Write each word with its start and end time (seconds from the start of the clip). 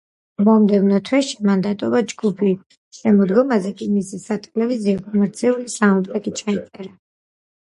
მომდევნო 0.45 0.99
თვეში 1.09 1.35
მან 1.49 1.61
დატოვა 1.65 2.01
ჯგუფი, 2.13 2.49
შემოდგომაზე 2.99 3.75
კი 3.83 3.91
მისი 3.99 4.21
სატელევიზიო 4.25 5.05
კომერციული 5.05 5.71
საუნდტრეკი 5.77 6.35
ჩაიწერა. 6.43 6.91